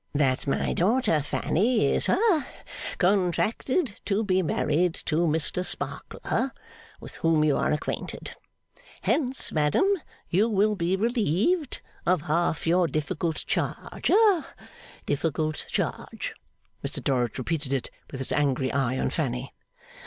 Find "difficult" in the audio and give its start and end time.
12.87-13.45, 15.05-15.67